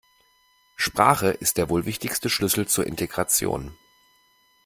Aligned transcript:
Sprache 0.77 1.27
ist 1.27 1.57
der 1.59 1.69
wohl 1.69 1.85
wichtigste 1.85 2.27
Schlüssel 2.31 2.67
zur 2.67 2.87
Integration. 2.87 3.77